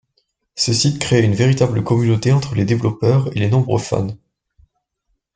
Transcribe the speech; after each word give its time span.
Ce 0.55 0.73
site 0.73 0.97
créé 0.97 1.21
une 1.23 1.35
véritable 1.35 1.83
communauté 1.83 2.31
entre 2.33 2.55
les 2.55 2.65
développeurs 2.65 3.27
et 3.37 3.39
les 3.39 3.51
nombreux 3.51 3.77
fans. 3.77 4.07